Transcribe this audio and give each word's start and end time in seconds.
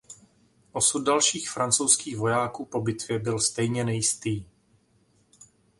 Osud 0.71 1.03
dalších 1.03 1.49
francouzských 1.49 2.17
vojáků 2.17 2.65
po 2.65 2.81
bitvě 2.81 3.19
byl 3.19 3.39
stejně 3.39 3.83
nejistý. 3.83 4.45